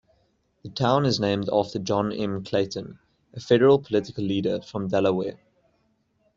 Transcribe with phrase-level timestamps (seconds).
[0.63, 2.43] The town is named after John M.
[2.43, 2.97] Clayton,
[3.35, 5.37] a federal political leader from Delaware.